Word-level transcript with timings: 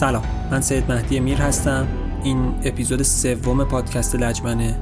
سلام. 0.00 0.22
من 0.50 0.60
سید 0.60 0.92
مهدی 0.92 1.20
میر 1.20 1.38
هستم. 1.38 1.86
این 2.22 2.54
اپیزود 2.64 3.02
سوم 3.02 3.64
پادکست 3.64 4.14
لجمنه 4.14 4.76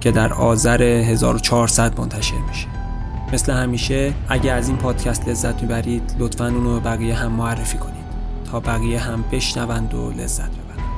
که 0.00 0.10
در 0.10 0.32
آذر 0.32 0.82
1400 0.82 2.00
منتشر 2.00 2.38
میشه. 2.48 2.66
مثل 3.32 3.52
همیشه 3.52 4.14
اگه 4.28 4.52
از 4.52 4.68
این 4.68 4.76
پادکست 4.76 5.28
لذت 5.28 5.62
می‌برید 5.62 6.14
لطفا 6.18 6.46
اونو 6.46 6.80
به 6.80 6.80
بقیه 6.80 7.14
هم 7.14 7.32
معرفی 7.32 7.78
کنید 7.78 8.04
تا 8.50 8.60
بقیه 8.60 9.00
هم 9.00 9.24
بشنوند 9.32 9.94
و 9.94 10.10
لذت 10.10 10.50
ببرند. 10.50 10.88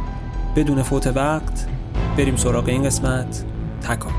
بدون 0.57 0.83
فوت 0.83 1.07
وقت 1.07 1.67
بریم 2.17 2.37
سراغ 2.37 2.69
این 2.69 2.83
قسمت. 2.83 3.45
تکا 3.83 4.11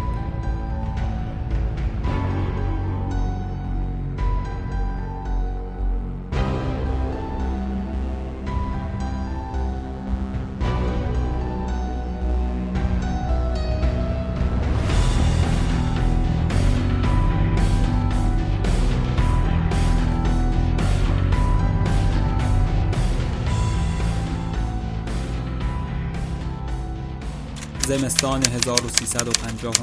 زمستان 27.88 28.46
1350 28.46 29.76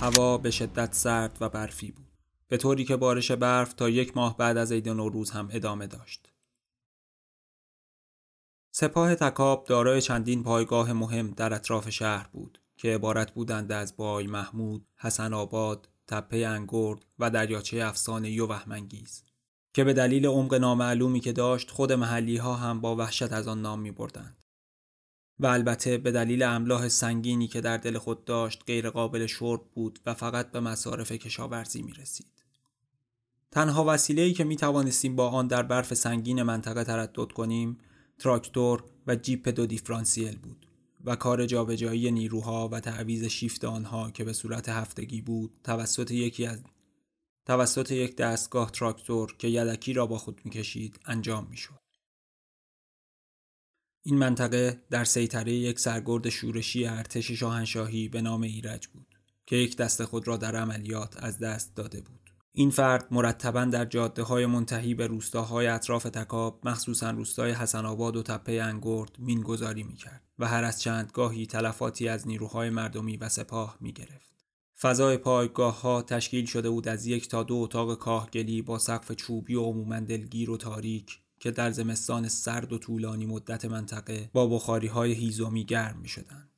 هوا 0.00 0.38
به 0.38 0.50
شدت 0.50 0.94
سرد 0.94 1.36
و 1.40 1.48
برفی 1.48 1.90
بود 1.90 2.06
به 2.48 2.56
طوری 2.56 2.84
که 2.84 2.96
بارش 2.96 3.30
برف 3.30 3.72
تا 3.72 3.88
یک 3.88 4.16
ماه 4.16 4.36
بعد 4.36 4.56
از 4.56 4.72
عید 4.72 4.88
نوروز 4.88 5.30
هم 5.30 5.48
ادامه 5.52 5.86
داشت 5.86 6.32
سپاه 8.70 9.14
تکاب 9.14 9.64
دارای 9.64 10.00
چندین 10.00 10.42
پایگاه 10.42 10.92
مهم 10.92 11.30
در 11.30 11.54
اطراف 11.54 11.90
شهر 11.90 12.28
بود 12.32 12.60
که 12.76 12.94
عبارت 12.94 13.30
بودند 13.30 13.72
از 13.72 13.96
بای 13.96 14.26
محمود، 14.26 14.86
حسن 14.96 15.34
آباد، 15.34 15.88
تپه 16.06 16.36
انگرد 16.36 17.06
و 17.18 17.30
دریاچه 17.30 17.84
افسانه 17.84 18.42
و 18.42 18.46
وهمانگیز 18.46 19.24
که 19.72 19.84
به 19.84 19.92
دلیل 19.92 20.26
عمق 20.26 20.54
نامعلومی 20.54 21.20
که 21.20 21.32
داشت 21.32 21.70
خود 21.70 21.92
محلی 21.92 22.36
ها 22.36 22.54
هم 22.54 22.80
با 22.80 22.96
وحشت 22.96 23.32
از 23.32 23.48
آن 23.48 23.62
نام 23.62 23.80
می 23.80 23.90
بردند. 23.90 24.36
و 25.40 25.46
البته 25.46 25.98
به 25.98 26.12
دلیل 26.12 26.42
املاح 26.42 26.88
سنگینی 26.88 27.48
که 27.48 27.60
در 27.60 27.76
دل 27.76 27.98
خود 27.98 28.24
داشت 28.24 28.62
غیر 28.66 28.90
قابل 28.90 29.26
شرب 29.26 29.60
بود 29.74 29.98
و 30.06 30.14
فقط 30.14 30.50
به 30.50 30.60
مصارف 30.60 31.12
کشاورزی 31.12 31.82
می 31.82 31.92
رسید. 31.92 32.26
تنها 33.50 33.84
وسیله‌ای 33.88 34.32
که 34.32 34.44
می 34.44 34.56
توانستیم 34.56 35.16
با 35.16 35.28
آن 35.28 35.46
در 35.46 35.62
برف 35.62 35.94
سنگین 35.94 36.42
منطقه 36.42 36.84
تردد 36.84 37.32
کنیم 37.32 37.78
تراکتور 38.18 38.84
و 39.06 39.16
جیپ 39.16 39.48
دو 39.48 39.66
دیفرانسیل 39.66 40.36
بود 40.36 40.66
و 41.04 41.16
کار 41.16 41.46
جابجایی 41.46 42.10
نیروها 42.10 42.68
و 42.68 42.80
تعویز 42.80 43.24
شیفت 43.24 43.64
آنها 43.64 44.10
که 44.10 44.24
به 44.24 44.32
صورت 44.32 44.68
هفتگی 44.68 45.20
بود 45.20 45.52
توسط 45.64 46.10
یکی 46.10 46.46
از 46.46 46.58
توسط 47.46 47.90
یک 47.90 48.16
دستگاه 48.16 48.70
تراکتور 48.70 49.34
که 49.38 49.48
یدکی 49.48 49.92
را 49.92 50.06
با 50.06 50.18
خود 50.18 50.40
می‌کشید 50.44 51.00
انجام 51.06 51.46
می‌شد. 51.50 51.89
این 54.02 54.18
منطقه 54.18 54.82
در 54.90 55.04
سیطره 55.04 55.52
یک 55.52 55.80
سرگرد 55.80 56.28
شورشی 56.28 56.86
ارتش 56.86 57.30
شاهنشاهی 57.30 58.08
به 58.08 58.22
نام 58.22 58.42
ایرج 58.42 58.86
بود 58.86 59.06
که 59.46 59.56
یک 59.56 59.76
دست 59.76 60.04
خود 60.04 60.28
را 60.28 60.36
در 60.36 60.56
عملیات 60.56 61.24
از 61.24 61.38
دست 61.38 61.76
داده 61.76 62.00
بود. 62.00 62.20
این 62.52 62.70
فرد 62.70 63.06
مرتبا 63.10 63.64
در 63.64 63.84
جاده 63.84 64.22
های 64.22 64.46
منتهی 64.46 64.94
به 64.94 65.06
روستاهای 65.06 65.66
اطراف 65.66 66.02
تکاب 66.02 66.60
مخصوصا 66.68 67.10
روستای 67.10 67.52
حسن 67.52 67.86
آباد 67.86 68.16
و 68.16 68.22
تپه 68.22 68.52
انگرد 68.52 69.10
مینگذاری 69.18 69.82
می‌کرد 69.82 70.22
و 70.38 70.48
هر 70.48 70.64
از 70.64 70.80
چند 70.80 71.10
گاهی 71.14 71.46
تلفاتی 71.46 72.08
از 72.08 72.28
نیروهای 72.28 72.70
مردمی 72.70 73.16
و 73.16 73.28
سپاه 73.28 73.76
می 73.80 73.92
گرفت. 73.92 74.30
فضای 74.80 75.16
پایگاه 75.16 75.80
ها 75.80 76.02
تشکیل 76.02 76.46
شده 76.46 76.70
بود 76.70 76.88
از 76.88 77.06
یک 77.06 77.28
تا 77.28 77.42
دو 77.42 77.54
اتاق 77.54 77.98
کاهگلی 77.98 78.62
با 78.62 78.78
سقف 78.78 79.12
چوبی 79.12 79.54
و 79.54 79.62
عموما 79.62 80.00
دلگیر 80.00 80.50
و 80.50 80.56
تاریک 80.56 81.18
که 81.40 81.50
در 81.50 81.70
زمستان 81.70 82.28
سرد 82.28 82.72
و 82.72 82.78
طولانی 82.78 83.26
مدت 83.26 83.64
منطقه 83.64 84.30
با 84.32 84.46
بخاری 84.46 84.86
های 84.86 85.12
هیزومی 85.12 85.64
گرم 85.64 85.98
می 85.98 86.08
شدن. 86.08 86.48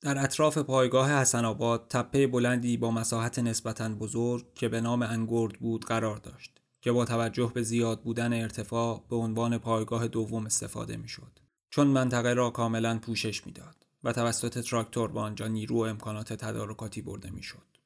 در 0.00 0.24
اطراف 0.24 0.58
پایگاه 0.58 1.10
حسن 1.10 1.44
آباد 1.44 1.86
تپه 1.88 2.26
بلندی 2.26 2.76
با 2.76 2.90
مساحت 2.90 3.38
نسبتا 3.38 3.88
بزرگ 3.88 4.54
که 4.54 4.68
به 4.68 4.80
نام 4.80 5.02
انگرد 5.02 5.58
بود 5.58 5.84
قرار 5.84 6.16
داشت 6.16 6.60
که 6.80 6.92
با 6.92 7.04
توجه 7.04 7.52
به 7.54 7.62
زیاد 7.62 8.02
بودن 8.02 8.32
ارتفاع 8.32 9.06
به 9.08 9.16
عنوان 9.16 9.58
پایگاه 9.58 10.08
دوم 10.08 10.46
استفاده 10.46 10.96
می 10.96 11.08
شد. 11.08 11.38
چون 11.70 11.86
منطقه 11.86 12.34
را 12.34 12.50
کاملا 12.50 12.98
پوشش 12.98 13.46
می‌داد 13.46 13.86
و 14.04 14.12
توسط 14.12 14.58
تراکتور 14.58 15.12
به 15.12 15.20
آنجا 15.20 15.48
نیرو 15.48 15.76
و 15.76 15.80
امکانات 15.80 16.32
تدارکاتی 16.32 17.02
برده 17.02 17.30
می‌شد. 17.30 17.78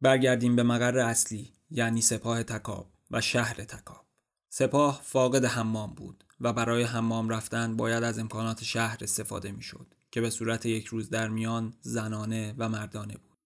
برگردیم 0.00 0.56
به 0.56 0.62
مقر 0.62 0.98
اصلی 0.98 1.52
یعنی 1.70 2.00
سپاه 2.00 2.42
تکاب 2.42 2.95
و 3.10 3.20
شهر 3.20 3.54
تکاب 3.54 4.06
سپاه 4.48 5.00
فاقد 5.04 5.44
حمام 5.44 5.94
بود 5.94 6.24
و 6.40 6.52
برای 6.52 6.82
حمام 6.82 7.28
رفتن 7.28 7.76
باید 7.76 8.04
از 8.04 8.18
امکانات 8.18 8.64
شهر 8.64 8.98
استفاده 9.00 9.52
می‌شد 9.52 9.94
که 10.10 10.20
به 10.20 10.30
صورت 10.30 10.66
یک 10.66 10.86
روز 10.86 11.10
در 11.10 11.28
میان 11.28 11.74
زنانه 11.80 12.54
و 12.58 12.68
مردانه 12.68 13.14
بود 13.14 13.38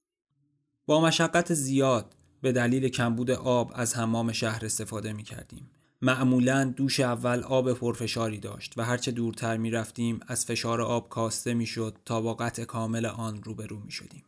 با 0.87 1.01
مشقت 1.01 1.55
زیاد 1.55 2.17
به 2.41 2.53
دلیل 2.53 2.89
کمبود 2.89 3.31
آب 3.31 3.73
از 3.75 3.97
حمام 3.97 4.33
شهر 4.33 4.65
استفاده 4.65 5.13
می 5.13 5.23
کردیم. 5.23 5.71
معمولا 6.03 6.65
دوش 6.65 7.01
اول 7.01 7.43
آب 7.43 7.73
پرفشاری 7.73 8.39
داشت 8.39 8.75
و 8.77 8.85
هرچه 8.85 9.11
دورتر 9.11 9.57
می 9.57 9.71
رفتیم 9.71 10.21
از 10.27 10.45
فشار 10.45 10.81
آب 10.81 11.09
کاسته 11.09 11.55
می 11.55 11.67
شد 11.67 11.99
تا 12.05 12.21
با 12.21 12.35
قطع 12.35 12.65
کامل 12.65 13.07
آن 13.07 13.43
روبرو 13.43 13.81
می 13.81 13.91
شدیم. 13.91 14.25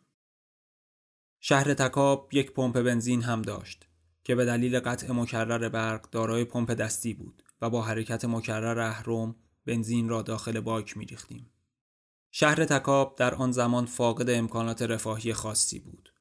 شهر 1.41 1.75
تکاب 1.75 2.29
یک 2.33 2.53
پمپ 2.53 2.81
بنزین 2.81 3.23
هم 3.23 3.43
داشت 3.43 3.87
که 4.25 4.35
به 4.35 4.45
دلیل 4.45 4.81
قطع 4.81 5.13
مکرر 5.13 5.69
برق 5.69 6.11
دارای 6.11 6.45
پمپ 6.45 6.71
دستی 6.71 7.15
بود 7.15 7.43
و 7.61 7.71
با 7.71 7.83
حرکت 7.83 8.25
مکرر 8.25 8.79
اهرم 8.79 9.37
بنزین 9.67 10.09
را 10.09 10.23
داخل 10.23 10.61
باک 10.61 10.97
می 10.97 11.05
ریختیم. 11.05 11.51
شهر 12.31 12.65
تکاب 12.65 13.17
در 13.19 13.35
آن 13.35 13.53
زمان 13.53 13.87
فاقد 13.87 14.31
امکانات 14.31 14.83
رفاهی 14.83 15.33
خاصی 15.33 15.79
بود. 15.79 16.13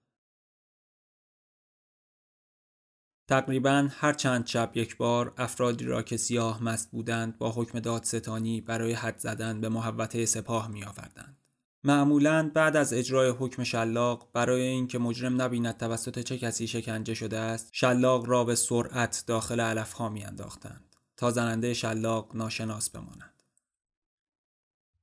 تقریبا 3.27 3.87
هر 3.91 4.13
چند 4.13 4.47
شب 4.47 4.71
یک 4.75 4.97
بار 4.97 5.33
افرادی 5.37 5.85
را 5.85 6.03
که 6.03 6.17
سیاه 6.17 6.63
مست 6.63 6.91
بودند 6.91 7.37
با 7.37 7.51
حکم 7.51 7.79
دادستانی 7.79 8.61
برای 8.61 8.93
حد 8.93 9.17
زدن 9.17 9.61
به 9.61 9.69
محوطه 9.69 10.25
سپاه 10.25 10.67
می 10.67 10.83
آوردند. 10.83 11.40
معمولا 11.83 12.51
بعد 12.53 12.75
از 12.75 12.93
اجرای 12.93 13.29
حکم 13.29 13.63
شلاق 13.63 14.29
برای 14.33 14.61
اینکه 14.61 14.99
مجرم 14.99 15.41
نبیند 15.41 15.77
توسط 15.77 16.19
چه 16.19 16.37
کسی 16.37 16.67
شکنجه 16.67 17.13
شده 17.13 17.37
است 17.37 17.69
شلاق 17.71 18.29
را 18.29 18.43
به 18.43 18.55
سرعت 18.55 19.23
داخل 19.27 19.59
علف 19.59 19.93
ها 19.93 20.07
انداختند 20.07 20.95
تا 21.17 21.31
زننده 21.31 21.73
شلاق 21.73 22.35
ناشناس 22.35 22.89
بماند. 22.89 23.43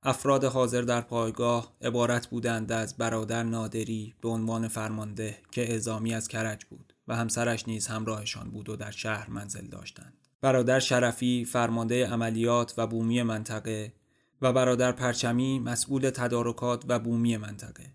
افراد 0.03 0.43
حاضر 0.45 0.81
در 0.81 1.01
پایگاه 1.01 1.75
عبارت 1.81 2.27
بودند 2.27 2.71
از 2.71 2.97
برادر 2.97 3.43
نادری 3.43 4.15
به 4.21 4.29
عنوان 4.29 4.67
فرمانده 4.67 5.37
که 5.51 5.71
اعزامی 5.71 6.13
از 6.13 6.27
کرج 6.27 6.65
بود 6.65 6.93
و 7.07 7.15
همسرش 7.15 7.67
نیز 7.67 7.87
همراهشان 7.87 8.51
بود 8.51 8.69
و 8.69 8.75
در 8.75 8.91
شهر 8.91 9.29
منزل 9.29 9.67
داشتند. 9.67 10.13
برادر 10.41 10.79
شرفی 10.79 11.45
فرمانده 11.45 12.07
عملیات 12.07 12.73
و 12.77 12.87
بومی 12.87 13.23
منطقه 13.23 13.93
و 14.41 14.53
برادر 14.53 14.91
پرچمی 14.91 15.59
مسئول 15.59 16.09
تدارکات 16.09 16.85
و 16.87 16.99
بومی 16.99 17.37
منطقه. 17.37 17.93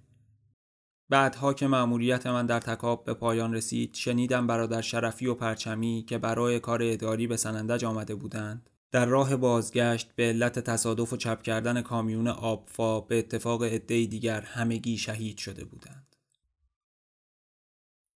بعدها 1.08 1.54
که 1.54 1.66
مأموریت 1.66 2.26
من 2.26 2.46
در 2.46 2.60
تکاب 2.60 3.04
به 3.04 3.14
پایان 3.14 3.54
رسید 3.54 3.94
شنیدم 3.94 4.46
برادر 4.46 4.80
شرفی 4.80 5.26
و 5.26 5.34
پرچمی 5.34 6.04
که 6.08 6.18
برای 6.18 6.60
کار 6.60 6.82
اداری 6.82 7.26
به 7.26 7.36
سنندج 7.36 7.84
آمده 7.84 8.14
بودند 8.14 8.70
در 8.94 9.06
راه 9.06 9.36
بازگشت 9.36 10.12
به 10.16 10.22
علت 10.22 10.58
تصادف 10.58 11.12
و 11.12 11.16
چپ 11.16 11.42
کردن 11.42 11.82
کامیون 11.82 12.28
آبفا 12.28 13.00
به 13.00 13.18
اتفاق 13.18 13.62
عدهای 13.62 14.06
دیگر 14.06 14.40
همگی 14.40 14.98
شهید 14.98 15.38
شده 15.38 15.64
بودند. 15.64 16.16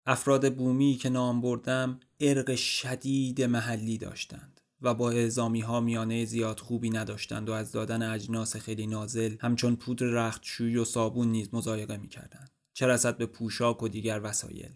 افراد 0.06 0.54
بومی 0.54 0.94
که 0.94 1.08
نام 1.08 1.40
بردم 1.40 2.00
ارق 2.20 2.54
شدید 2.54 3.42
محلی 3.42 3.98
داشتند. 3.98 4.55
و 4.82 4.94
با 4.94 5.10
اعزامی 5.10 5.60
ها 5.60 5.80
میانه 5.80 6.24
زیاد 6.24 6.60
خوبی 6.60 6.90
نداشتند 6.90 7.48
و 7.48 7.52
از 7.52 7.72
دادن 7.72 8.02
اجناس 8.10 8.56
خیلی 8.56 8.86
نازل 8.86 9.36
همچون 9.40 9.76
پودر 9.76 10.06
رختشویی 10.06 10.76
و 10.76 10.84
صابون 10.84 11.28
نیز 11.28 11.48
مزایقه 11.52 11.96
می‌کردند. 11.96 12.50
چه 12.72 12.86
رسد 12.86 13.16
به 13.16 13.26
پوشاک 13.26 13.82
و 13.82 13.88
دیگر 13.88 14.20
وسایل. 14.22 14.72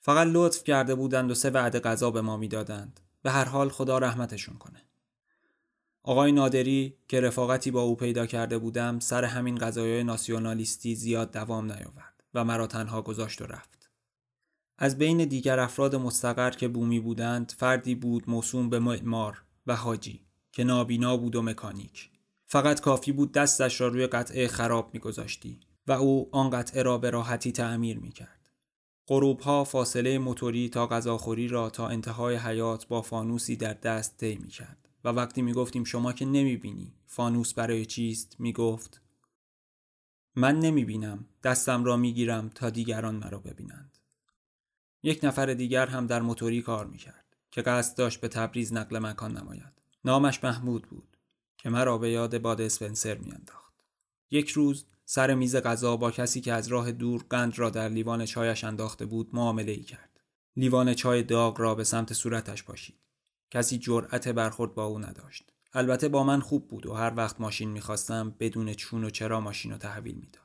فقط 0.00 0.28
لطف 0.30 0.64
کرده 0.64 0.94
بودند 0.94 1.30
و 1.30 1.34
سه 1.34 1.50
وعده 1.50 1.80
غذا 1.80 2.10
به 2.10 2.20
ما 2.20 2.36
می‌دادند. 2.36 3.00
به 3.22 3.30
هر 3.30 3.44
حال 3.44 3.68
خدا 3.68 3.98
رحمتشون 3.98 4.58
کنه. 4.58 4.82
آقای 6.02 6.32
نادری 6.32 6.96
که 7.08 7.20
رفاقتی 7.20 7.70
با 7.70 7.82
او 7.82 7.96
پیدا 7.96 8.26
کرده 8.26 8.58
بودم 8.58 8.98
سر 8.98 9.24
همین 9.24 9.58
غذایای 9.58 10.04
ناسیونالیستی 10.04 10.94
زیاد 10.94 11.32
دوام 11.32 11.72
نیاورد 11.72 12.24
و 12.34 12.44
مرا 12.44 12.66
تنها 12.66 13.02
گذاشت 13.02 13.42
و 13.42 13.46
رفت. 13.46 13.83
از 14.78 14.98
بین 14.98 15.24
دیگر 15.24 15.60
افراد 15.60 15.96
مستقر 15.96 16.50
که 16.50 16.68
بومی 16.68 17.00
بودند 17.00 17.54
فردی 17.58 17.94
بود 17.94 18.30
موسوم 18.30 18.70
به 18.70 18.78
معمار 18.78 19.42
و 19.66 19.76
حاجی 19.76 20.26
که 20.52 20.64
نابینا 20.64 21.16
بود 21.16 21.36
و 21.36 21.42
مکانیک. 21.42 22.10
فقط 22.46 22.80
کافی 22.80 23.12
بود 23.12 23.32
دستش 23.32 23.80
را 23.80 23.88
روی 23.88 24.06
قطعه 24.06 24.48
خراب 24.48 24.90
میگذاشتی 24.94 25.60
و 25.86 25.92
او 25.92 26.28
آن 26.32 26.50
قطعه 26.50 26.82
را 26.82 26.98
به 26.98 27.10
راحتی 27.10 27.52
تعمیر 27.52 27.98
می‌کرد. 27.98 28.50
غروب 29.08 29.40
ها 29.40 29.64
فاصله 29.64 30.18
موتوری 30.18 30.68
تا 30.68 30.86
غذاخوری 30.86 31.48
را 31.48 31.70
تا 31.70 31.88
انتهای 31.88 32.36
حیات 32.36 32.88
با 32.88 33.02
فانوسی 33.02 33.56
در 33.56 33.74
دست 33.74 34.16
طی 34.16 34.34
می‌کرد 34.34 34.88
و 35.04 35.08
وقتی 35.08 35.42
می‌گفتیم 35.42 35.84
شما 35.84 36.12
که 36.12 36.24
نمی‌بینی 36.24 36.94
فانوس 37.06 37.54
برای 37.54 37.86
چیست؟ 37.86 38.36
می‌گفت 38.38 39.00
من 40.36 40.58
نمی‌بینم 40.58 41.26
دستم 41.42 41.84
را 41.84 41.96
می‌گیرم 41.96 42.48
تا 42.48 42.70
دیگران 42.70 43.14
مرا 43.14 43.38
ببینند. 43.38 43.93
یک 45.06 45.20
نفر 45.22 45.54
دیگر 45.54 45.86
هم 45.86 46.06
در 46.06 46.22
موتوری 46.22 46.62
کار 46.62 46.86
می‌کرد 46.86 47.24
که 47.50 47.62
قصد 47.62 47.98
داشت 47.98 48.20
به 48.20 48.28
تبریز 48.28 48.72
نقل 48.72 48.98
مکان 48.98 49.36
نماید. 49.36 49.82
نامش 50.04 50.44
محمود 50.44 50.82
بود 50.82 51.16
که 51.58 51.70
مرا 51.70 51.98
به 51.98 52.10
یاد 52.10 52.38
باد 52.38 52.60
اسپنسر 52.60 53.14
میانداخت. 53.14 53.74
یک 54.30 54.50
روز 54.50 54.86
سر 55.04 55.34
میز 55.34 55.56
غذا 55.56 55.96
با 55.96 56.10
کسی 56.10 56.40
که 56.40 56.52
از 56.52 56.68
راه 56.68 56.92
دور 56.92 57.24
قند 57.30 57.58
را 57.58 57.70
در 57.70 57.88
لیوان 57.88 58.26
چایش 58.26 58.64
انداخته 58.64 59.06
بود 59.06 59.30
معامله 59.32 59.72
ای 59.72 59.82
کرد. 59.82 60.20
لیوان 60.56 60.94
چای 60.94 61.22
داغ 61.22 61.60
را 61.60 61.74
به 61.74 61.84
سمت 61.84 62.12
صورتش 62.12 62.64
پاشید. 62.64 63.00
کسی 63.50 63.78
جرأت 63.78 64.28
برخورد 64.28 64.74
با 64.74 64.84
او 64.84 64.98
نداشت. 64.98 65.52
البته 65.72 66.08
با 66.08 66.24
من 66.24 66.40
خوب 66.40 66.68
بود 66.68 66.86
و 66.86 66.94
هر 66.94 67.12
وقت 67.16 67.40
ماشین 67.40 67.70
می‌خواستم 67.70 68.34
بدون 68.40 68.74
چون 68.74 69.04
و 69.04 69.10
چرا 69.10 69.40
ماشین 69.40 69.72
رو 69.72 69.78
تحویل 69.78 70.14
می‌داد. 70.14 70.43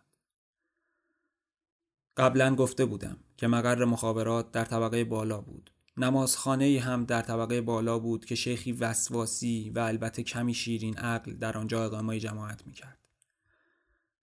قبلا 2.18 2.56
گفته 2.56 2.86
بودم 2.86 3.18
که 3.38 3.48
مقر 3.48 3.86
مخابرات 3.86 4.52
در 4.52 4.66
طبقه 4.66 5.04
بالا 5.04 5.42
بود. 5.42 5.72
نمازخانه 5.98 6.66
ای 6.66 6.78
هم 6.78 7.06
در 7.06 7.22
طبقه 7.22 7.62
بالا 7.62 8.00
بود 8.00 8.26
که 8.26 8.36
شیخی 8.36 8.72
وسواسی 8.72 9.72
و 9.76 9.80
البته 9.80 10.24
کمی 10.24 10.54
شیرین 10.54 10.98
عقل 10.98 11.34
در 11.34 11.58
آنجا 11.58 11.86
اقامه 11.86 12.20
جماعت 12.20 12.68
می‌کرد. 12.68 13.00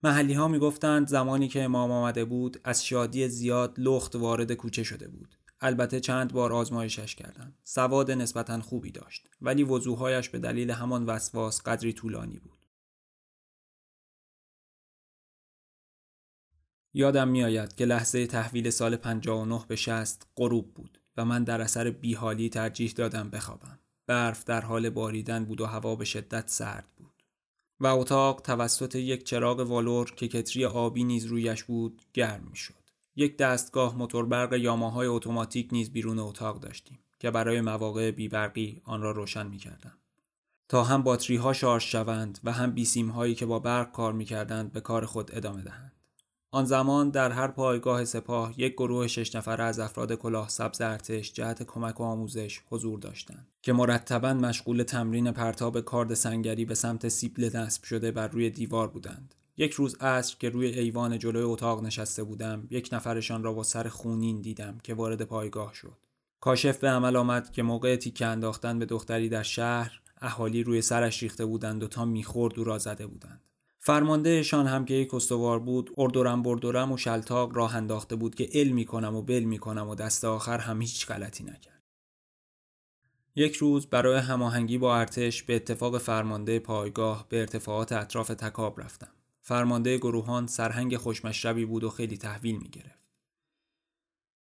محلی 0.03 0.35
ها 0.35 0.49
می‌گفتند 0.49 1.09
زمانی 1.09 1.49
که 1.49 1.63
امام 1.63 1.91
آمده 1.91 2.25
بود 2.25 2.61
از 2.65 2.85
شادی 2.85 3.29
زیاد 3.29 3.75
لخت 3.79 4.17
وارد 4.17 4.53
کوچه 4.53 4.83
شده 4.83 5.09
بود. 5.09 5.37
البته 5.61 6.01
چند 6.01 6.33
بار 6.33 6.53
آزمایشش 6.53 7.15
کردم 7.15 7.55
سواد 7.65 8.11
نسبتا 8.11 8.61
خوبی 8.61 8.91
داشت 8.91 9.29
ولی 9.43 9.63
وضوحایش 9.63 10.29
به 10.29 10.39
دلیل 10.39 10.71
همان 10.71 11.07
وسواس 11.07 11.63
قدری 11.63 11.93
طولانی 11.93 12.39
بود. 12.39 12.56
یادم 16.99 17.29
میآید 17.29 17.75
که 17.75 17.85
لحظه 17.85 18.27
تحویل 18.27 18.71
سال 18.71 18.97
59 18.97 19.65
به 19.69 19.77
60 19.77 20.27
غروب 20.37 20.75
بود 20.75 20.99
و 21.17 21.25
من 21.25 21.45
در 21.45 21.61
اثر 21.61 21.91
بیحالی 21.91 22.49
ترجیح 22.49 22.93
دادم 22.97 23.31
بخوابم. 23.31 23.79
برف 24.07 24.45
در 24.45 24.61
حال 24.61 24.91
باریدن 24.91 25.45
بود 25.45 25.61
و 25.61 25.67
هوا 25.67 25.97
به 25.97 26.05
شدت 26.05 26.49
سرد 26.49 26.87
بود. 26.97 27.23
و 27.81 27.87
اتاق 27.87 28.41
توسط 28.41 28.95
یک 28.95 29.25
چراغ 29.25 29.61
والور 29.61 30.11
که 30.11 30.29
کتری 30.29 30.65
آبی 30.65 31.05
نیز 31.05 31.27
رویش 31.27 31.65
بود 31.65 32.03
گرم 32.15 32.47
می 32.51 32.57
شد. 32.57 32.91
یک 33.17 33.37
دستگاه 33.37 33.99
موتور 33.99 34.27
برق 34.27 34.53
یاماهای 34.53 35.07
اتوماتیک 35.07 35.69
نیز 35.73 35.93
بیرون 35.93 36.19
اتاق 36.19 36.61
داشتیم 36.61 36.99
که 37.19 37.31
برای 37.31 37.61
مواقع 37.61 38.11
بیبرقی 38.11 38.83
آن 38.85 39.03
را 39.03 39.11
روشن 39.11 39.47
می 39.47 39.59
کردم. 39.59 39.99
تا 40.69 40.85
هم 40.85 41.03
باتری 41.03 41.37
ها 41.37 41.53
شارژ 41.53 41.85
شوند 41.85 42.39
و 42.45 42.53
هم 42.53 42.73
بیسیم 42.73 43.09
هایی 43.09 43.35
که 43.35 43.47
با 43.47 43.59
برق 43.59 43.93
کار 43.93 44.13
می 44.13 44.25
کردند 44.25 44.73
به 44.73 44.81
کار 44.81 45.07
خود 45.07 45.31
ادامه 45.35 45.63
دهند. 45.63 45.96
آن 46.57 46.65
زمان 46.65 47.11
در 47.11 47.31
هر 47.31 47.49
پایگاه 47.49 48.05
سپاه 48.05 48.61
یک 48.61 48.73
گروه 48.73 49.07
شش 49.07 49.37
نفره 49.37 49.65
از 49.65 49.79
افراد 49.79 50.15
کلاه 50.15 50.49
سبز 50.49 50.81
ارتش 50.81 51.33
جهت 51.33 51.63
کمک 51.63 52.01
و 52.01 52.05
آموزش 52.05 52.61
حضور 52.71 52.99
داشتند 52.99 53.49
که 53.63 53.73
مرتبا 53.73 54.35
مشغول 54.35 54.83
تمرین 54.83 55.33
پرتاب 55.33 55.81
کارد 55.81 56.15
سنگری 56.15 56.65
به 56.65 56.75
سمت 56.75 57.09
سیبل 57.09 57.57
نصب 57.57 57.85
شده 57.85 58.11
بر 58.11 58.29
روی 58.29 58.51
دیوار 58.51 58.89
بودند. 58.89 59.35
یک 59.57 59.73
روز 59.73 59.97
عصر 60.01 60.37
که 60.39 60.49
روی 60.49 60.67
ایوان 60.67 61.19
جلوی 61.19 61.43
اتاق 61.43 61.83
نشسته 61.83 62.23
بودم 62.23 62.67
یک 62.71 62.89
نفرشان 62.93 63.43
را 63.43 63.53
با 63.53 63.63
سر 63.63 63.89
خونین 63.89 64.41
دیدم 64.41 64.79
که 64.83 64.95
وارد 64.95 65.23
پایگاه 65.23 65.75
شد. 65.75 65.97
کاشف 66.41 66.79
به 66.79 66.89
عمل 66.89 67.17
آمد 67.17 67.53
که 67.53 67.63
موقع 67.63 67.97
تیکه 67.97 68.27
انداختن 68.27 68.79
به 68.79 68.87
دختری 68.87 69.29
در 69.29 69.43
شهر 69.43 70.01
اهالی 70.21 70.63
روی 70.63 70.83
سرش 70.83 71.23
ریخته 71.23 71.45
بودند 71.45 71.83
و 71.83 71.89
تا 71.89 72.05
می‌خورد 72.05 72.59
او 72.59 72.65
را 72.65 72.79
زده 72.79 73.07
بودند. 73.07 73.46
فرماندهشان 73.87 74.67
هم 74.67 74.85
که 74.85 74.95
یک 74.95 75.15
استوار 75.15 75.59
بود 75.59 75.91
اردورم 75.97 76.43
بردورم 76.43 76.93
و 76.93 76.97
شلتاق 76.97 77.57
راه 77.57 77.77
انداخته 77.77 78.17
بود 78.17 78.35
که 78.35 78.49
علم 78.55 78.85
کنم 78.85 79.15
و 79.15 79.23
بل 79.23 79.43
می‌کنم 79.43 79.89
و 79.89 79.95
دست 79.95 80.25
آخر 80.25 80.59
هم 80.59 80.81
هیچ 80.81 81.07
غلطی 81.07 81.45
نکرد 81.45 81.83
یک 83.37 83.57
روز 83.57 83.87
برای 83.87 84.19
هماهنگی 84.19 84.79
با 84.79 84.97
ارتش 84.97 85.43
به 85.43 85.57
اتفاق 85.57 85.99
فرمانده 85.99 86.59
پایگاه 86.59 87.27
به 87.29 87.41
ارتفاعات 87.41 87.93
اطراف 87.93 88.29
تکاب 88.29 88.81
رفتم 88.81 89.13
فرمانده 89.43 89.99
گروهان 89.99 90.47
سرهنگ 90.47 90.97
خوشمشربی 90.97 91.65
بود 91.65 91.85
و 91.85 91.91
خیلی 91.91 92.17
تحویل 92.17 92.57
می 92.57 92.69
گرفت. 92.69 93.07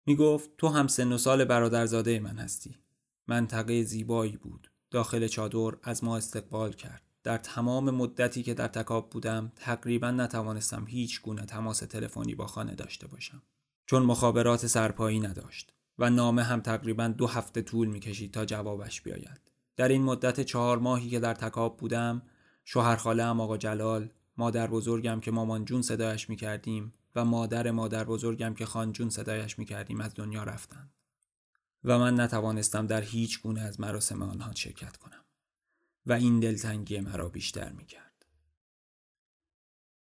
می 0.06 0.16
گفت 0.16 0.50
تو 0.58 0.68
هم 0.68 0.86
سن 0.86 1.12
و 1.12 1.18
سال 1.18 1.44
برادرزاده 1.44 2.20
من 2.20 2.38
هستی. 2.38 2.78
منطقه 3.26 3.82
زیبایی 3.82 4.36
بود. 4.36 4.70
داخل 4.90 5.26
چادر 5.26 5.78
از 5.82 6.04
ما 6.04 6.16
استقبال 6.16 6.72
کرد. 6.72 7.07
در 7.22 7.38
تمام 7.38 7.90
مدتی 7.90 8.42
که 8.42 8.54
در 8.54 8.68
تکاب 8.68 9.10
بودم 9.10 9.52
تقریبا 9.56 10.10
نتوانستم 10.10 10.84
هیچ 10.86 11.22
گونه 11.22 11.44
تماس 11.44 11.78
تلفنی 11.78 12.34
با 12.34 12.46
خانه 12.46 12.74
داشته 12.74 13.06
باشم. 13.06 13.42
چون 13.86 14.02
مخابرات 14.02 14.66
سرپایی 14.66 15.20
نداشت 15.20 15.72
و 15.98 16.10
نامه 16.10 16.42
هم 16.42 16.60
تقریبا 16.60 17.08
دو 17.08 17.26
هفته 17.26 17.62
طول 17.62 17.88
می‌کشید 17.88 18.32
تا 18.32 18.44
جوابش 18.44 19.00
بیاید. 19.00 19.40
در 19.76 19.88
این 19.88 20.02
مدت 20.02 20.40
چهار 20.40 20.78
ماهی 20.78 21.10
که 21.10 21.20
در 21.20 21.34
تکاب 21.34 21.76
بودم 21.76 22.22
شوهر 22.64 22.96
خاله 22.96 23.24
هم 23.24 23.40
آقا 23.40 23.56
جلال 23.56 24.10
مادر 24.36 24.66
بزرگم 24.66 25.20
که 25.20 25.30
مامان 25.30 25.64
جون 25.64 25.82
صدایش 25.82 26.30
می‌کردیم 26.30 26.94
و 27.14 27.24
مادر 27.24 27.70
مادر 27.70 28.04
بزرگم 28.04 28.54
که 28.54 28.66
خان 28.66 28.92
جون 28.92 29.10
صدایش 29.10 29.58
می‌کردیم 29.58 30.00
از 30.00 30.14
دنیا 30.14 30.44
رفتند. 30.44 30.90
و 31.84 31.98
من 31.98 32.20
نتوانستم 32.20 32.86
در 32.86 33.02
هیچ 33.02 33.42
گونه 33.42 33.60
از 33.60 33.80
مراسم 33.80 34.22
آنها 34.22 34.54
شرکت 34.54 34.96
کنم. 34.96 35.24
و 36.08 36.12
این 36.12 36.40
دلتنگی 36.40 37.00
مرا 37.00 37.28
بیشتر 37.28 37.72
می 37.72 37.84
کرد. 37.84 38.26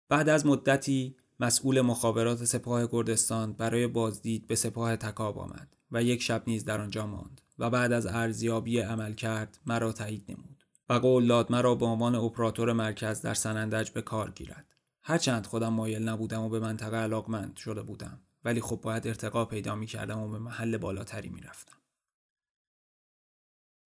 بعد 0.09 0.29
از 0.29 0.47
مدتی 0.47 1.17
مسئول 1.41 1.81
مخابرات 1.81 2.45
سپاه 2.45 2.87
گردستان 2.87 3.53
برای 3.53 3.87
بازدید 3.87 4.47
به 4.47 4.55
سپاه 4.55 4.97
تکاب 4.97 5.39
آمد 5.39 5.77
و 5.93 6.03
یک 6.03 6.23
شب 6.23 6.43
نیز 6.47 6.65
در 6.65 6.81
آنجا 6.81 7.07
ماند 7.07 7.41
و 7.59 7.71
بعد 7.71 7.93
از 7.93 8.07
ارزیابی 8.07 8.79
عمل 8.81 9.15
کرد 9.15 9.61
مرا 9.67 9.93
تایید 9.93 10.25
نمود 10.29 10.65
و 10.89 10.95
قول 10.95 11.27
داد 11.27 11.53
مرا 11.53 11.75
به 11.75 11.87
عنوان 11.87 12.15
اپراتور 12.15 12.73
مرکز 12.73 13.23
در 13.23 13.35
سنندج 13.35 13.91
به 13.91 14.03
کار 14.03 14.31
گیرد 14.31 14.75
هرچند 15.03 15.47
خودم 15.47 15.73
مایل 15.73 16.09
نبودم 16.09 16.43
و 16.43 16.49
به 16.49 16.61
منطقه 16.61 16.97
علاقمند 16.97 17.57
شده 17.57 17.83
بودم 17.83 18.21
ولی 18.45 18.61
خب 18.61 18.81
باید 18.83 19.07
ارتقا 19.07 19.45
پیدا 19.45 19.75
می 19.75 19.87
کردم 19.87 20.19
و 20.19 20.29
به 20.29 20.39
محل 20.39 20.77
بالاتری 20.77 21.29
می 21.29 21.41
رفتم. 21.41 21.77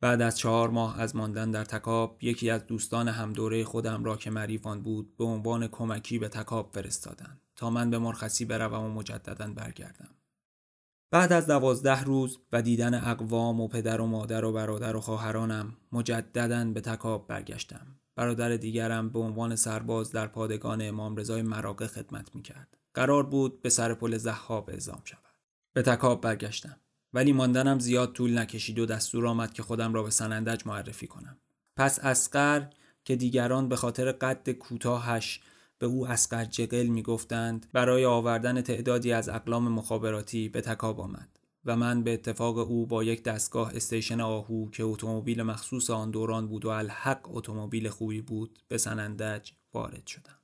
بعد 0.00 0.22
از 0.22 0.38
چهار 0.38 0.70
ماه 0.70 1.00
از 1.00 1.16
ماندن 1.16 1.50
در 1.50 1.64
تکاب 1.64 2.18
یکی 2.20 2.50
از 2.50 2.66
دوستان 2.66 3.08
همدوره 3.08 3.64
خودم 3.64 4.04
را 4.04 4.16
که 4.16 4.30
مریوان 4.30 4.82
بود 4.82 5.16
به 5.16 5.24
عنوان 5.24 5.68
کمکی 5.68 6.18
به 6.18 6.28
تکاب 6.28 6.70
فرستادند 6.74 7.40
تا 7.56 7.70
من 7.70 7.90
به 7.90 7.98
مرخصی 7.98 8.44
بروم 8.44 8.84
و 8.84 8.90
مجددا 8.90 9.52
برگردم. 9.52 10.08
بعد 11.10 11.32
از 11.32 11.46
دوازده 11.46 12.02
روز 12.02 12.38
و 12.52 12.62
دیدن 12.62 12.94
اقوام 12.94 13.60
و 13.60 13.68
پدر 13.68 14.00
و 14.00 14.06
مادر 14.06 14.44
و 14.44 14.52
برادر 14.52 14.96
و 14.96 15.00
خواهرانم 15.00 15.76
مجددا 15.92 16.64
به 16.64 16.80
تکاب 16.80 17.26
برگشتم. 17.26 17.86
برادر 18.16 18.56
دیگرم 18.56 19.08
به 19.08 19.18
عنوان 19.18 19.56
سرباز 19.56 20.12
در 20.12 20.26
پادگان 20.26 20.82
امام 20.82 21.16
رضای 21.16 21.42
مراقه 21.42 21.86
خدمت 21.86 22.34
می‌کرد. 22.34 22.76
قرار 22.94 23.22
بود 23.22 23.62
به 23.62 23.70
سر 23.70 23.94
پل 23.94 24.16
زحاب 24.16 24.70
اعزام 24.70 25.02
شود. 25.04 25.34
به 25.72 25.82
تکاب 25.82 26.20
برگشتم. 26.20 26.80
ولی 27.14 27.32
ماندنم 27.32 27.78
زیاد 27.78 28.12
طول 28.12 28.38
نکشید 28.38 28.78
و 28.78 28.86
دستور 28.86 29.26
آمد 29.26 29.52
که 29.52 29.62
خودم 29.62 29.94
را 29.94 30.02
به 30.02 30.10
سنندج 30.10 30.66
معرفی 30.66 31.06
کنم. 31.06 31.38
پس 31.76 31.98
اسقر 31.98 32.66
که 33.04 33.16
دیگران 33.16 33.68
به 33.68 33.76
خاطر 33.76 34.12
قد 34.12 34.50
کوتاهش 34.50 35.40
به 35.78 35.86
او 35.86 36.08
اسقر 36.08 36.44
جقل 36.44 36.86
می‌گفتند 36.86 37.66
برای 37.72 38.04
آوردن 38.04 38.60
تعدادی 38.60 39.12
از 39.12 39.28
اقلام 39.28 39.72
مخابراتی 39.72 40.48
به 40.48 40.60
تکاب 40.60 41.00
آمد 41.00 41.28
و 41.64 41.76
من 41.76 42.02
به 42.02 42.12
اتفاق 42.12 42.58
او 42.58 42.86
با 42.86 43.04
یک 43.04 43.22
دستگاه 43.22 43.72
استیشن 43.74 44.20
آهو 44.20 44.70
که 44.70 44.84
اتومبیل 44.84 45.42
مخصوص 45.42 45.90
آن 45.90 46.10
دوران 46.10 46.48
بود 46.48 46.64
و 46.64 46.68
الحق 46.68 47.20
اتومبیل 47.24 47.88
خوبی 47.88 48.20
بود 48.20 48.58
به 48.68 48.78
سنندج 48.78 49.50
وارد 49.74 50.06
شدم. 50.06 50.39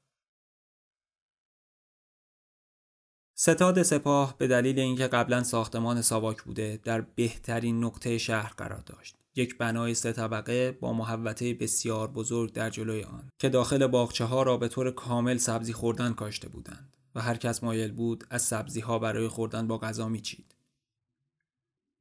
ستاد 3.38 3.82
سپاه 3.82 4.38
به 4.38 4.46
دلیل 4.46 4.78
اینکه 4.78 5.06
قبلا 5.06 5.42
ساختمان 5.42 6.02
ساواک 6.02 6.42
بوده 6.42 6.80
در 6.84 7.00
بهترین 7.00 7.84
نقطه 7.84 8.18
شهر 8.18 8.52
قرار 8.56 8.80
داشت 8.80 9.16
یک 9.34 9.58
بنای 9.58 9.94
سه 9.94 10.12
طبقه 10.12 10.72
با 10.72 10.92
محوطه 10.92 11.54
بسیار 11.54 12.08
بزرگ 12.10 12.52
در 12.52 12.70
جلوی 12.70 13.04
آن 13.04 13.28
که 13.38 13.48
داخل 13.48 13.86
باغچه 13.86 14.24
ها 14.24 14.42
را 14.42 14.56
به 14.56 14.68
طور 14.68 14.90
کامل 14.90 15.36
سبزی 15.36 15.72
خوردن 15.72 16.12
کاشته 16.12 16.48
بودند 16.48 16.96
و 17.14 17.20
هر 17.20 17.36
کس 17.36 17.64
مایل 17.64 17.92
بود 17.92 18.24
از 18.30 18.42
سبزی 18.42 18.80
ها 18.80 18.98
برای 18.98 19.28
خوردن 19.28 19.66
با 19.66 19.78
غذا 19.78 20.08
میچید 20.08 20.54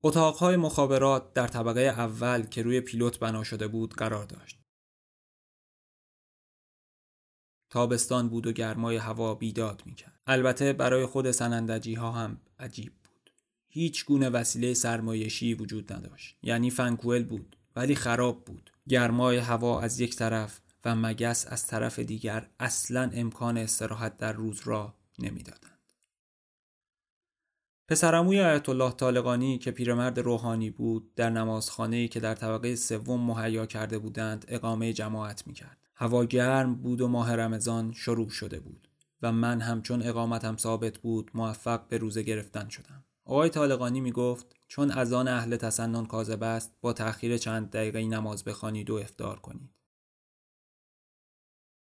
اتاقهای 0.04 0.56
مخابرات 0.56 1.34
در 1.34 1.48
طبقه 1.48 1.82
اول 1.82 2.42
که 2.42 2.62
روی 2.62 2.82
پیلوت 2.82 3.20
بنا 3.20 3.44
شده 3.44 3.68
بود 3.68 3.94
قرار 3.94 4.26
داشت. 4.26 4.65
تابستان 7.76 8.30
بود 8.30 8.48
و 8.48 8.52
گرمای 8.52 8.96
هوا 8.96 9.36
بیداد 9.36 9.84
می‌کرد. 9.86 10.20
البته 10.28 10.74
برای 10.74 11.06
خود 11.06 11.32
سنندجی 11.32 11.94
ها 11.94 12.12
هم 12.12 12.38
عجیب 12.60 12.94
بود. 13.04 13.32
هیچ 13.68 14.06
گونه 14.06 14.30
وسیله 14.30 14.74
سرمایشی 14.74 15.54
وجود 15.54 15.94
نداشت. 15.94 16.38
یعنی 16.44 16.70
فنکوئل 16.70 17.24
بود 17.24 17.56
ولی 17.76 17.96
خراب 17.96 18.46
بود. 18.46 18.72
گرمای 18.90 19.38
هوا 19.38 19.82
از 19.82 20.00
یک 20.00 20.16
طرف 20.16 20.62
و 20.86 20.96
مگس 20.96 21.48
از 21.48 21.68
طرف 21.68 22.00
دیگر 22.00 22.50
اصلا 22.60 23.10
امکان 23.14 23.58
استراحت 23.58 24.18
در 24.18 24.34
روز 24.34 24.62
را 24.64 24.94
نمی‌دادند. 25.20 25.80
پسرموی 27.88 28.40
آیت 28.40 28.70
الله 28.70 28.92
طالقانی 28.92 29.58
که 29.58 29.72
پیرمرد 29.72 30.20
روحانی 30.20 30.70
بود 30.70 31.16
در 31.16 31.30
نمازخانه‌ای 31.30 32.08
که 32.08 32.20
در 32.20 32.36
طبقه 32.36 32.76
سوم 32.76 33.22
مهیا 33.22 33.66
کرده 33.66 34.00
بودند 34.00 34.46
اقامه 34.48 34.94
جماعت 34.94 35.48
می‌کرد. 35.48 35.85
هوا 35.96 36.26
گرم 36.26 36.76
بود 36.76 37.02
و 37.02 37.08
ماه 37.08 37.36
رمضان 37.36 37.92
شروع 37.92 38.30
شده 38.30 38.60
بود 38.60 38.88
و 39.22 39.32
من 39.32 39.62
همچون 39.62 40.02
اقامتم 40.02 40.58
ثابت 40.58 40.98
بود 40.98 41.32
موفق 41.34 41.88
به 41.88 41.98
روزه 41.98 42.24
گرفتن 42.24 42.70
شدم. 42.70 43.04
آقای 43.26 43.50
طالقانی 43.50 44.02
می 44.02 44.12
گفت 44.12 44.56
چون 44.68 44.92
از 44.92 45.14
آن 45.14 45.28
اهل 45.28 45.56
تسنن 45.56 46.06
کاذب 46.06 46.44
است 46.44 46.76
با 46.82 46.94
تأخیر 46.94 47.38
چند 47.38 47.70
دقیقه 47.70 48.06
نماز 48.06 48.44
بخوانید 48.44 48.90
و 48.90 48.96
افتار 48.96 49.40
کنید. 49.40 49.70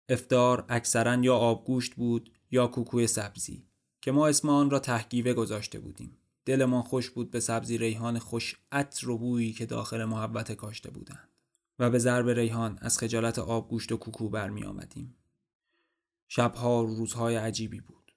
افتار 0.08 0.64
اکثرا 0.68 1.14
یا 1.14 1.36
آبگوشت 1.36 1.94
بود 1.94 2.30
یا 2.50 2.66
کوکوی 2.66 3.06
سبزی 3.06 3.66
که 4.00 4.12
ما 4.12 4.28
اسم 4.28 4.48
آن 4.48 4.70
را 4.70 4.78
تحگیوه 4.78 5.32
گذاشته 5.32 5.78
بودیم. 5.78 6.16
دلمان 6.44 6.82
خوش 6.82 7.10
بود 7.10 7.30
به 7.30 7.40
سبزی 7.40 7.78
ریحان 7.78 8.18
خوش 8.18 8.56
عطر 8.72 9.10
و 9.10 9.18
بویی 9.18 9.52
که 9.52 9.66
داخل 9.66 10.04
محبت 10.04 10.52
کاشته 10.52 10.90
بودند 10.90 11.28
و 11.80 11.90
به 11.90 11.98
ضرب 11.98 12.28
ریحان 12.28 12.78
از 12.80 12.98
خجالت 12.98 13.38
آبگوشت 13.38 13.92
و 13.92 13.96
کوکو 13.96 14.28
برمی 14.28 14.64
آمدیم. 14.64 15.16
شبها 16.28 16.82
روزهای 16.82 17.36
عجیبی 17.36 17.80
بود. 17.80 18.12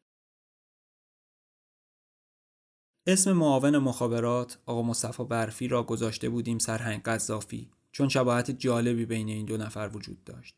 اسم 3.08 3.32
معاون 3.32 3.78
مخابرات 3.78 4.60
آقا 4.66 4.82
مصطفی 4.82 5.24
برفی 5.24 5.68
را 5.68 5.84
گذاشته 5.84 6.30
بودیم 6.30 6.60
سرهنگ 6.60 7.02
قذافی 7.02 7.70
چون 7.92 8.10
شباهت 8.10 8.52
جالبی 8.52 9.06
بین 9.06 9.30
این 9.30 9.46
دو 9.46 9.58
نفر 9.58 9.90
وجود 9.94 10.24
داشت. 10.24 10.56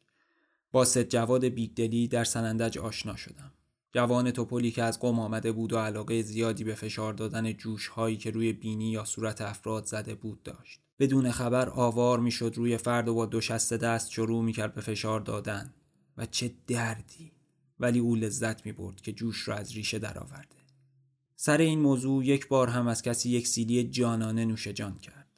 با 0.72 0.86
ست 0.86 1.04
جواد 1.04 1.46
بیگدلی 1.46 2.08
در 2.08 2.24
سنندج 2.24 2.78
آشنا 2.78 3.16
شدم. 3.16 3.52
جوان 3.94 4.32
توپولی 4.32 4.72
که 4.72 4.84
از 4.84 5.00
قوم 5.00 5.20
آمده 5.20 5.52
بود 5.52 5.74
و 5.74 5.78
علاقه 5.78 6.22
زیادی 6.22 6.64
به 6.64 6.76
فشار 6.76 7.14
دادن 7.14 7.54
جوش 7.54 7.88
هایی 7.88 8.18
که 8.18 8.32
روی 8.32 8.54
بینی 8.54 8.92
یا 8.92 9.06
صورت 9.06 9.42
افراد 9.42 9.86
زده 9.86 10.16
بود 10.16 10.44
داشت. 10.44 10.85
بدون 11.00 11.32
خبر 11.32 11.70
آوار 11.70 12.20
می‌شد 12.20 12.54
روی 12.56 12.78
فرد 12.78 13.08
و 13.08 13.14
با 13.16 13.26
دو 13.26 13.42
شست 13.42 13.74
دست 13.74 14.12
شروع 14.12 14.44
می‌کرد 14.44 14.74
به 14.74 14.82
فشار 14.82 15.20
دادن 15.20 15.74
و 16.18 16.26
چه 16.26 16.52
دردی 16.68 17.32
ولی 17.80 18.00
او 18.00 18.16
لذت 18.16 18.66
می 18.66 18.72
برد 18.72 19.02
که 19.02 19.14
جوش 19.14 19.48
را 19.48 19.56
از 19.56 19.74
ریشه 19.74 20.00
درآورده. 20.00 20.56
سر 21.36 21.58
این 21.58 21.80
موضوع 21.80 22.26
یک 22.26 22.48
بار 22.48 22.68
هم 22.70 22.88
از 22.88 23.02
کسی 23.02 23.30
یک 23.30 23.48
سیلی 23.48 23.84
جانانه 23.84 24.46
نوش 24.46 24.68
جان 24.68 25.00
کرد. 25.00 25.30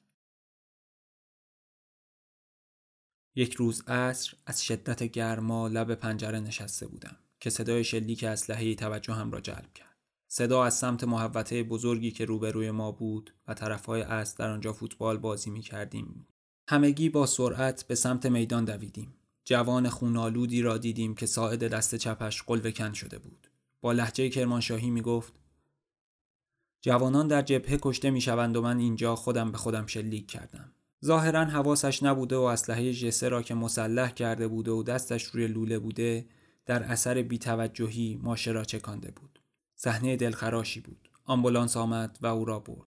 یک 3.35 3.53
روز 3.53 3.83
عصر 3.87 4.37
از 4.45 4.63
شدت 4.65 5.03
گرما 5.03 5.67
لب 5.67 5.95
پنجره 5.95 6.39
نشسته 6.39 6.87
بودم 6.87 7.17
که 7.39 7.49
صدای 7.49 7.83
شلیک 7.83 8.23
اسلحه 8.23 8.75
توجه 8.75 9.13
هم 9.13 9.31
را 9.31 9.41
جلب 9.41 9.73
کرد. 9.73 9.96
صدا 10.27 10.63
از 10.63 10.77
سمت 10.77 11.03
محوطه 11.03 11.63
بزرگی 11.63 12.11
که 12.11 12.25
روبروی 12.25 12.71
ما 12.71 12.91
بود 12.91 13.33
و 13.47 13.53
طرفهای 13.53 14.01
است 14.01 14.37
در 14.37 14.49
آنجا 14.49 14.73
فوتبال 14.73 15.17
بازی 15.17 15.49
می 15.49 15.61
کردیم. 15.61 16.27
همگی 16.69 17.09
با 17.09 17.25
سرعت 17.25 17.83
به 17.87 17.95
سمت 17.95 18.25
میدان 18.25 18.65
دویدیم. 18.65 19.13
جوان 19.45 19.89
خونالودی 19.89 20.61
را 20.61 20.77
دیدیم 20.77 21.15
که 21.15 21.25
ساعد 21.25 21.67
دست 21.67 21.95
چپش 21.95 22.43
قلوکن 22.43 22.93
شده 22.93 23.19
بود. 23.19 23.47
با 23.81 23.91
لحجه 23.91 24.29
کرمانشاهی 24.29 24.89
می 24.89 25.01
گفت 25.01 25.33
جوانان 26.81 27.27
در 27.27 27.41
جبهه 27.41 27.77
کشته 27.81 28.09
می 28.09 28.21
شوند 28.21 28.57
و 28.57 28.61
من 28.61 28.79
اینجا 28.79 29.15
خودم 29.15 29.51
به 29.51 29.57
خودم 29.57 29.85
شلیک 29.85 30.27
کردم. 30.27 30.71
ظاهرا 31.05 31.45
حواسش 31.45 32.03
نبوده 32.03 32.35
و 32.35 32.41
اسلحه 32.41 32.93
جسه 32.93 33.29
را 33.29 33.41
که 33.41 33.53
مسلح 33.53 34.11
کرده 34.11 34.47
بوده 34.47 34.71
و 34.71 34.83
دستش 34.83 35.23
روی 35.23 35.47
لوله 35.47 35.79
بوده 35.79 36.25
در 36.65 36.83
اثر 36.83 37.21
بیتوجهی 37.21 38.19
ماشه 38.23 38.51
را 38.51 38.63
چکانده 38.63 39.11
بود. 39.11 39.39
صحنه 39.79 40.15
دلخراشی 40.15 40.79
بود. 40.79 41.09
آمبولانس 41.25 41.77
آمد 41.77 42.17
و 42.21 42.27
او 42.27 42.45
را 42.45 42.59
برد. 42.59 42.87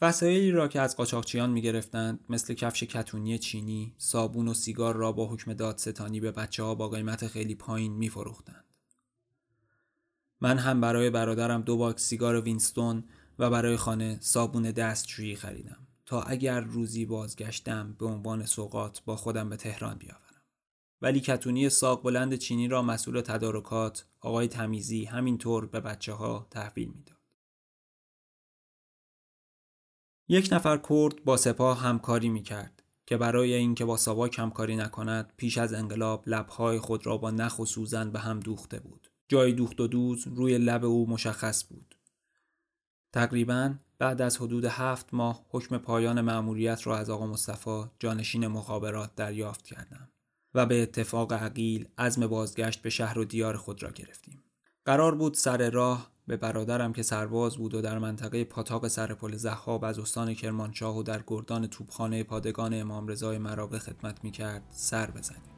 وسایلی 0.00 0.50
را 0.50 0.68
که 0.68 0.80
از 0.80 0.96
قاچاقچیان 0.96 1.50
می 1.50 1.62
گرفتند 1.62 2.24
مثل 2.28 2.54
کفش 2.54 2.82
کتونی 2.82 3.38
چینی، 3.38 3.94
صابون 3.98 4.48
و 4.48 4.54
سیگار 4.54 4.96
را 4.96 5.12
با 5.12 5.26
حکم 5.26 5.54
دادستانی 5.54 6.20
به 6.20 6.32
بچه 6.32 6.62
ها 6.62 6.74
با 6.74 6.88
قیمت 6.88 7.26
خیلی 7.26 7.54
پایین 7.54 7.92
می 7.92 8.08
فروختند. 8.08 8.64
من 10.40 10.58
هم 10.58 10.80
برای 10.80 11.10
برادرم 11.10 11.62
دو 11.62 11.76
باکس 11.76 12.02
سیگار 12.02 12.40
Winston 12.40 13.04
و 13.38 13.50
برای 13.50 13.76
خانه 13.76 14.18
صابون 14.20 14.62
دستشویی 14.62 15.36
خریدم 15.36 15.86
تا 16.06 16.22
اگر 16.22 16.60
روزی 16.60 17.06
بازگشتم 17.06 17.96
به 17.98 18.06
عنوان 18.06 18.46
سوغات 18.46 19.02
با 19.04 19.16
خودم 19.16 19.48
به 19.48 19.56
تهران 19.56 19.98
بیاورم. 19.98 20.35
ولی 21.02 21.20
کتونی 21.20 21.70
ساق 21.70 22.02
بلند 22.02 22.34
چینی 22.34 22.68
را 22.68 22.82
مسئول 22.82 23.20
تدارکات 23.20 24.06
آقای 24.20 24.48
تمیزی 24.48 25.04
همینطور 25.04 25.66
به 25.66 25.80
بچه 25.80 26.12
ها 26.12 26.46
تحویل 26.50 26.88
می‌داد. 26.88 27.16
یک 30.28 30.48
نفر 30.52 30.76
کرد 30.76 31.24
با 31.24 31.36
سپاه 31.36 31.80
همکاری 31.80 32.28
می 32.28 32.42
کرد 32.42 32.82
که 33.06 33.16
برای 33.16 33.54
اینکه 33.54 33.84
با 33.84 33.96
ساواک 33.96 34.38
همکاری 34.38 34.76
نکند 34.76 35.32
پیش 35.36 35.58
از 35.58 35.72
انقلاب 35.72 36.22
لبهای 36.26 36.78
خود 36.78 37.06
را 37.06 37.16
با 37.16 37.30
نخ 37.30 37.58
و 37.58 37.66
سوزن 37.66 38.10
به 38.10 38.18
هم 38.18 38.40
دوخته 38.40 38.80
بود. 38.80 39.10
جای 39.28 39.52
دوخت 39.52 39.80
و 39.80 39.86
دوز 39.86 40.26
روی 40.26 40.58
لب 40.58 40.84
او 40.84 41.10
مشخص 41.10 41.64
بود. 41.68 41.94
تقریبا 43.12 43.74
بعد 43.98 44.22
از 44.22 44.36
حدود 44.36 44.64
هفت 44.64 45.14
ماه 45.14 45.46
حکم 45.48 45.78
پایان 45.78 46.20
مأموریت 46.20 46.86
را 46.86 46.96
از 46.98 47.10
آقا 47.10 47.26
مصطفی 47.26 47.84
جانشین 47.98 48.46
مخابرات 48.46 49.14
دریافت 49.14 49.64
کردم. 49.64 50.08
و 50.56 50.66
به 50.66 50.82
اتفاق 50.82 51.32
عقیل 51.32 51.88
عزم 51.98 52.26
بازگشت 52.26 52.82
به 52.82 52.90
شهر 52.90 53.18
و 53.18 53.24
دیار 53.24 53.56
خود 53.56 53.82
را 53.82 53.90
گرفتیم. 53.90 54.42
قرار 54.84 55.14
بود 55.14 55.34
سر 55.34 55.70
راه 55.70 56.10
به 56.26 56.36
برادرم 56.36 56.92
که 56.92 57.02
سرباز 57.02 57.56
بود 57.56 57.74
و 57.74 57.80
در 57.80 57.98
منطقه 57.98 58.44
پاتاق 58.44 58.88
سرپل 58.88 59.36
زخاب 59.36 59.84
از 59.84 59.98
استان 59.98 60.34
کرمانشاه 60.34 60.98
و 60.98 61.02
در 61.02 61.22
گردان 61.26 61.66
توپخانه 61.66 62.22
پادگان 62.22 62.74
امام 62.74 63.08
رضای 63.08 63.38
مراغه 63.38 63.78
خدمت 63.78 64.24
می 64.24 64.30
کرد 64.30 64.62
سر 64.70 65.10
بزنیم. 65.10 65.55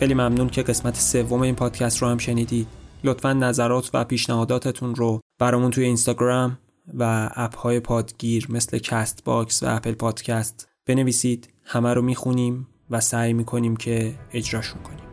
خیلی 0.00 0.14
ممنون 0.14 0.48
که 0.48 0.62
قسمت 0.62 0.96
سوم 0.96 1.40
این 1.40 1.54
پادکست 1.54 1.98
رو 1.98 2.08
هم 2.08 2.18
شنیدید 2.18 2.66
لطفا 3.04 3.32
نظرات 3.32 3.90
و 3.94 4.04
پیشنهاداتتون 4.04 4.94
رو 4.94 5.20
برامون 5.38 5.70
توی 5.70 5.84
اینستاگرام 5.84 6.58
و 6.98 7.30
اپ 7.34 7.56
های 7.56 7.80
پادگیر 7.80 8.46
مثل 8.50 8.78
Castbox 8.78 9.62
و 9.62 9.66
Apple 9.76 9.92
Podcast 9.92 10.68
بنویسید. 10.86 11.48
همه 11.64 11.94
رو 11.94 12.02
می‌خونیم 12.02 12.66
و 12.90 13.00
سعی 13.00 13.32
می‌کنیم 13.32 13.76
که 13.76 14.14
اجراشون 14.32 14.82
کنیم. 14.82 15.04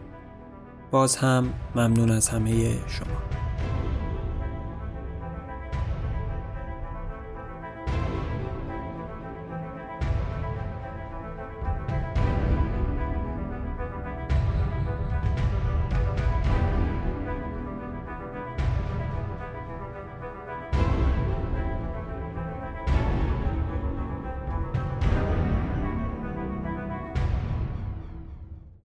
باز 0.91 1.15
هم 1.15 1.53
ممنون 1.75 2.11
از 2.11 2.29
همه 2.29 2.71
شما. 2.87 3.46